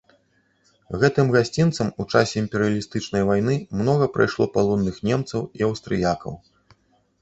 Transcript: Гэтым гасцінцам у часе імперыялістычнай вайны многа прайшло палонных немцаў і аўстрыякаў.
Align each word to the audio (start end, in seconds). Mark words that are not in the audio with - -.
Гэтым 1.03 1.27
гасцінцам 1.35 1.91
у 2.01 2.07
часе 2.11 2.35
імперыялістычнай 2.43 3.23
вайны 3.31 3.55
многа 3.83 4.11
прайшло 4.19 4.43
палонных 4.59 4.95
немцаў 5.13 5.41
і 5.63 5.73
аўстрыякаў. 5.73 6.33